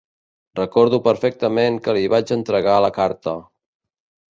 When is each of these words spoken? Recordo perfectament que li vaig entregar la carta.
Recordo 0.59 0.99
perfectament 1.07 1.77
que 1.89 1.95
li 1.99 2.03
vaig 2.15 2.35
entregar 2.39 2.81
la 2.87 2.93
carta. 2.99 3.39